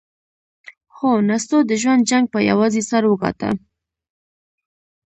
[0.97, 3.51] هو، نستوه د ژوند جنګ پهٔ یوازې سر وګاټهٔ!